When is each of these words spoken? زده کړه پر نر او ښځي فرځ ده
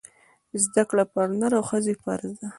زده 0.63 0.83
کړه 0.89 1.03
پر 1.13 1.27
نر 1.39 1.51
او 1.57 1.63
ښځي 1.69 1.93
فرځ 2.03 2.31
ده 2.41 2.47